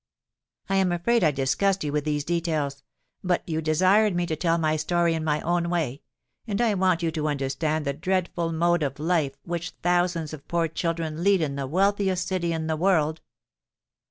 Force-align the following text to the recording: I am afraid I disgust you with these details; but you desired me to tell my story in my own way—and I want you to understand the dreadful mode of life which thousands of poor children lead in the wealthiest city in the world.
I 0.67 0.77
am 0.77 0.91
afraid 0.91 1.23
I 1.23 1.29
disgust 1.29 1.83
you 1.83 1.91
with 1.91 2.05
these 2.05 2.23
details; 2.23 2.81
but 3.23 3.47
you 3.47 3.61
desired 3.61 4.15
me 4.15 4.25
to 4.25 4.35
tell 4.35 4.57
my 4.57 4.75
story 4.75 5.13
in 5.13 5.23
my 5.23 5.41
own 5.41 5.69
way—and 5.69 6.59
I 6.59 6.73
want 6.73 7.03
you 7.03 7.11
to 7.11 7.27
understand 7.27 7.85
the 7.85 7.93
dreadful 7.93 8.51
mode 8.51 8.81
of 8.81 8.97
life 8.99 9.35
which 9.43 9.73
thousands 9.83 10.33
of 10.33 10.47
poor 10.47 10.67
children 10.67 11.23
lead 11.23 11.39
in 11.39 11.55
the 11.55 11.67
wealthiest 11.67 12.25
city 12.27 12.51
in 12.51 12.65
the 12.65 12.75
world. 12.77 13.21